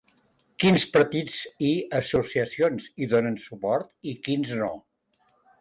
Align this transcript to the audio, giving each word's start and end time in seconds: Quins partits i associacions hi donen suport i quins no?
Quins 0.61 0.85
partits 0.95 1.35
i 1.67 1.69
associacions 2.01 2.89
hi 2.97 3.11
donen 3.15 3.39
suport 3.47 4.13
i 4.15 4.19
quins 4.29 4.59
no? 4.65 4.73